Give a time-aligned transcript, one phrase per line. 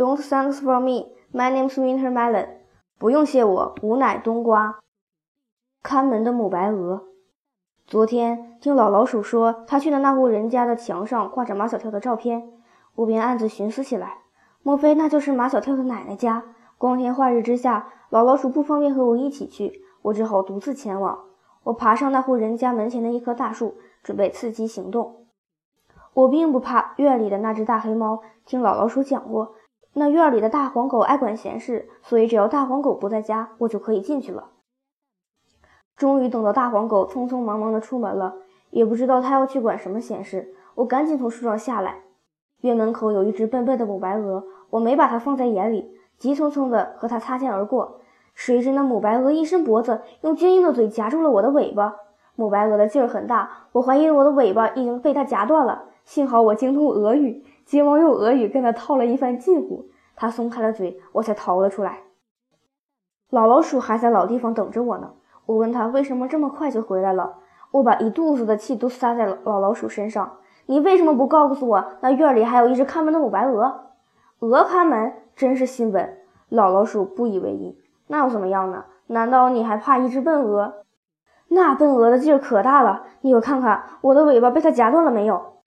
[0.00, 1.12] Don't thanks for me.
[1.30, 2.46] My name's Winter Melon.
[2.98, 4.80] 不用谢我，吾乃冬瓜。
[5.82, 7.04] 看门的母白鹅。
[7.86, 12.50] 昨天听老老鼠说，他去的那户人家的墙上挂着马小跳的照片，
[12.94, 14.22] 我便暗自寻思起来：
[14.62, 16.44] 莫非那就是马小跳的奶奶家？
[16.78, 21.26] 光天化日之下，老老鼠不方便和我一起去，我只好独自前往。
[21.64, 25.26] 我爬上那户人家门前的一棵大树，准备伺机行动。
[26.14, 29.56] 我并不怕院里的那只大黑猫，听老老鼠讲过。
[29.92, 34.50] 那院里的大黄狗爱管闲事，所以只要大黄狗不在家，我就可以进去了。
[35.96, 38.36] 终于等到大黄狗匆匆忙忙地出门了，
[38.70, 40.54] 也不知道他要去管什么闲事。
[40.76, 42.02] 我赶紧从树上下来。
[42.60, 48.00] 院门口有一只笨笨的母白鹅，我没把它放在眼里，急匆匆地和它擦肩而过。
[48.34, 51.96] 谁知那母白鹅一伸脖子，用坚硬的嘴夹住了我的尾巴。
[52.36, 55.86] 母白鹅的劲儿很大，我怀疑我的尾巴已经被它夹断了。
[56.04, 57.44] 幸好我精通俄语。
[57.70, 62.00] 急忙用俄语跟他套了一番近乎，他松开了嘴，我才逃了出来。
[63.30, 65.12] 老老鼠还在老地方等着我呢。
[65.46, 67.34] 我问他为什么这么快就回来了，
[67.70, 70.38] 我把一肚子的气都撒在了老老鼠身上。
[70.66, 73.92] 你为什么不告诉我，那院里还有一只看门的母白鹅？
[74.40, 76.18] 鹅看门真是新闻。
[76.48, 77.78] 老老鼠不以为意。
[78.08, 78.86] 那又怎么样呢？
[79.06, 80.82] 难道你还怕一只笨鹅？
[81.46, 85.59] 那笨鹅的劲儿可大了，你可看看我的尾巴被它夹断了没有？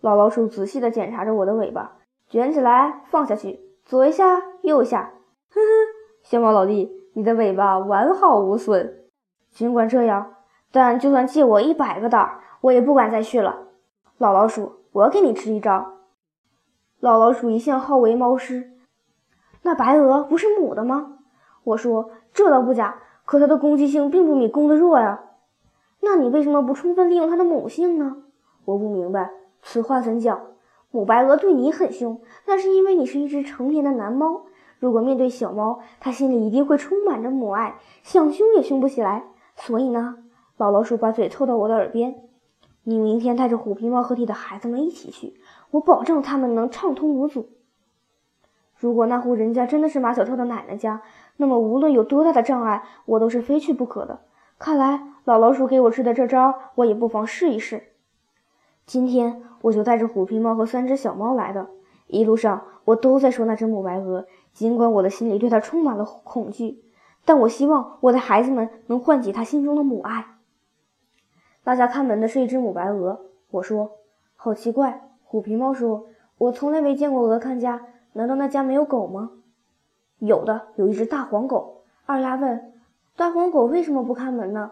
[0.00, 1.96] 老老鼠仔细地检查着我的尾巴，
[2.28, 5.12] 卷起来，放下去，左一下，右一下。
[5.50, 5.62] 哼哼，
[6.22, 8.94] 小猫老弟，你的尾巴完好无损。
[9.50, 10.34] 尽管这样，
[10.70, 13.66] 但就算借我一百个胆，我也不敢再去了。
[14.18, 15.94] 老老鼠，我给你支一招。
[17.00, 18.72] 老老鼠一向好为猫师。
[19.62, 21.18] 那白鹅不是母的吗？
[21.64, 25.24] 我说这倒不假，可它的攻击性并不比公的弱呀。
[26.00, 28.22] 那你为什么不充分利用它的母性呢？
[28.64, 29.30] 我不明白。
[29.62, 30.40] 此话怎讲？
[30.90, 34.46] 母白鹅对你很凶，那是因为你是一只成年的男猫。
[34.78, 39.24] 如果面对小猫，它心里一定会充满着母爱，想凶也凶不起来。
[39.54, 40.16] 所以呢，
[40.56, 42.22] 老老鼠把嘴凑到我的耳边
[42.84, 45.34] ：“你明天带着虎皮猫和你的孩子们一起去，
[45.72, 47.50] 我保证他们能畅通无阻。
[48.78, 51.02] 如果那户人家真的是马小跳的奶奶家，
[51.36, 54.20] 那么无论有多大的障碍，我都是非去不可的。
[54.58, 57.82] 看来老老鼠给我支的这招，我也不妨试一试。”
[58.88, 61.68] 今天我就带着虎皮猫和三只小猫来的。
[62.06, 66.82] 一路上我都在说那只母白鹅，尽管我的心里对它充满了恐惧，
[67.26, 70.24] 但我希望我的孩子们能唤起他心中的母爱。
[71.62, 73.90] 大家看门的是一只母白鹅，我说
[74.36, 75.10] 好奇怪。
[75.22, 76.06] 虎皮猫说
[76.38, 77.82] ：“我从来没见过鹅看家，
[78.14, 79.32] 难道那家没有狗吗？”
[80.18, 81.82] 有的，有一只大黄狗。
[82.06, 82.72] 二丫问
[83.16, 84.70] ：“大黄狗为什么不看门呢？”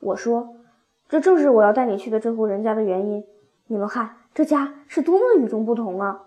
[0.00, 0.56] 我说。
[1.10, 3.24] 这正是我要带你去的这户人家的原因。
[3.66, 6.22] 你们看，这家是多么与众不同啊！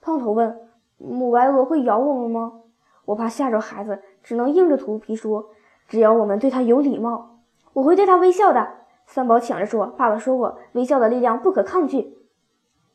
[0.00, 0.60] 胖头问
[0.96, 2.60] ：“母白鹅会咬我们吗？”
[3.04, 5.50] 我怕吓着孩子，只能硬着头皮说
[5.88, 7.40] ：“只要我们对它有礼貌，
[7.72, 8.64] 我会对它微笑的。”
[9.06, 12.16] 三宝抢着说：“爸爸说过，微笑的力量不可抗拒。”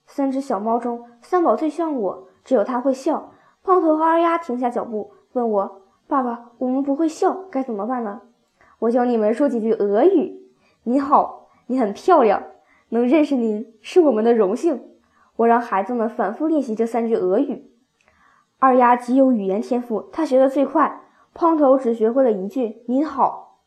[0.08, 3.34] 三只小猫中，三宝最像我，只有它会笑。
[3.66, 8.22] 胖头和二丫停下脚步，问我：“爸爸，我们不会笑，该怎么办呢？”
[8.80, 10.42] 我教你们说几句俄语。
[10.86, 12.44] 你好，你很漂亮，
[12.90, 14.84] 能认识您是我们的荣幸。
[15.38, 17.72] 我让孩子们反复练习这三句俄语。
[18.60, 21.02] 二丫极有语言天赋，她学得最快。
[21.34, 23.60] 胖头只学会了一句“您好”。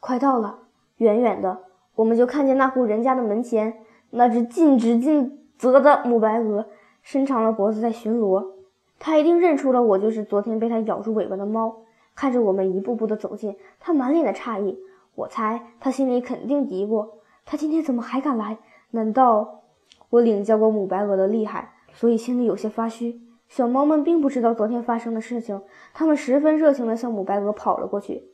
[0.00, 0.58] 快到了，
[0.96, 1.60] 远远的，
[1.94, 6.66] 我们就看见那户人家的门前，那只尽职尽责的母白鹅
[7.00, 8.44] 伸长了脖子在巡逻。
[8.98, 11.76] 它一定认出了我，就是昨天被它咬住尾巴的猫。
[12.16, 14.76] 看着我们一步步的走近，它满脸的诧异。
[15.16, 17.08] 我猜他心里肯定嘀咕：
[17.44, 18.58] 他今天怎么还敢来？
[18.92, 19.62] 难道
[20.10, 23.20] 我领教过母白鹅的厉害，所以心里有些发虚？
[23.48, 25.62] 小猫们并不知道昨天发生的事情，
[25.94, 28.28] 它们十分热情地向母白鹅跑了过去。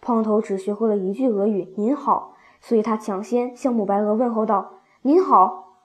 [0.00, 5.78] 胖头只学会了一句俄语“您好”，所以他抢先向母白鹅问候道：“您好。”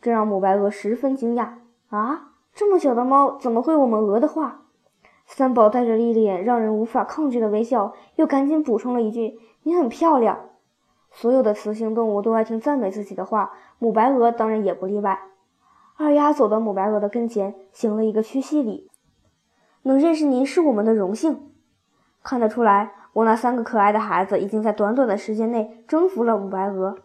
[0.00, 1.54] 这让母白鹅十分惊讶
[1.90, 4.62] ：“啊，这么小的猫怎么会我们鹅的话？”
[5.28, 10.48] 三宝带着一脸让人无法抗拒的微笑，又赶紧补充了一句：“你很漂亮。”
[11.12, 15.20] 所有的雌性动物都爱听赞美自己的话，母白鹅当然也不例外。
[15.98, 18.90] 二丫走到母白鹅的跟前，行了一个屈膝礼
[19.84, 21.52] ：“能认识您是我们的荣幸。”
[22.24, 26.96] 看得出来，我那三个可爱的孩子已经在短短的时间内征服了母白鹅。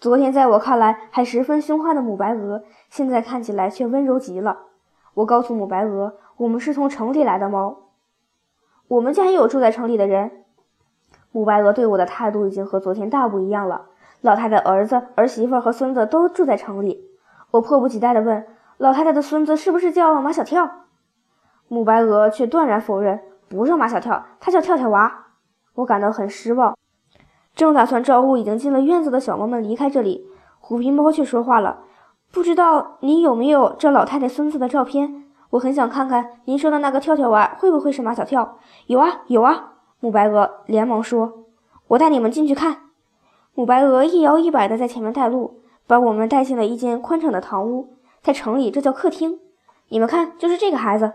[0.00, 4.66] 昨天在我看来还十分凶悍的母白鹅，现在看起来却温柔极了。
[5.14, 6.16] 我告诉母白鹅。
[6.40, 7.90] 我们是从城里来的猫，
[8.88, 10.30] 我们家也有住在城里的人。
[11.32, 13.88] 母白鹅对我的态度已经和昨天大不一样了。
[14.22, 17.04] 老太太儿子、儿媳妇和孙子都住在城里。
[17.50, 18.46] 我迫不及待地问
[18.78, 20.86] 老太太的孙子是不是叫马小跳？
[21.68, 23.20] 母白鹅却断然否认，
[23.50, 25.26] 不是马小跳，他叫跳跳娃。
[25.74, 26.74] 我感到很失望，
[27.54, 30.26] 正打算招呼已经进了院子的小猫们离开这里，
[30.58, 31.80] 虎皮猫却说话了
[32.32, 35.26] ：“不知道你有没有这老太太孙子的照片？
[35.50, 38.58] 我很想看看您说的那个跳跳娃会不会是马小跳。
[38.86, 41.44] ”“有啊，有啊！”母白鹅连忙说
[41.88, 42.78] ：“我带你们进去看。”
[43.54, 49.40] 母白鹅一摇一摆地在前面带路，把我们带进了一间宽敞的堂屋，在城里这叫客厅。
[49.88, 51.12] 你们看，就是这个孩子。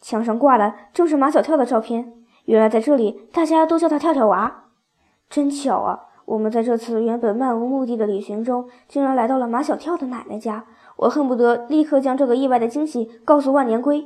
[0.00, 2.12] 墙上挂的正是马小跳的照片。
[2.46, 4.64] 原来在这里，大家都叫他跳跳娃。
[5.28, 6.00] 真巧啊！
[6.24, 10.64] 我们在这次原本漫无目的的旅行中，竟然来到了马小跳的奶奶家。
[11.00, 13.98] 我恨不得立刻将这个意外的惊喜告诉万年龟。